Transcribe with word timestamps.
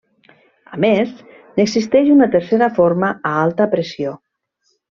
A 0.77 0.79
més, 0.85 1.11
n'existeix 1.59 2.09
una 2.15 2.29
tercera 2.37 2.71
forma 2.81 3.13
a 3.33 3.35
alta 3.45 3.69
pressió. 3.77 4.19